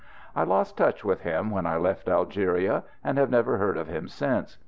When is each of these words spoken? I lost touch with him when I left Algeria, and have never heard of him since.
I 0.35 0.41
lost 0.45 0.77
touch 0.77 1.05
with 1.05 1.21
him 1.21 1.51
when 1.51 1.67
I 1.67 1.77
left 1.77 2.09
Algeria, 2.09 2.83
and 3.03 3.19
have 3.19 3.29
never 3.29 3.57
heard 3.59 3.77
of 3.77 3.85
him 3.87 4.07
since. 4.07 4.57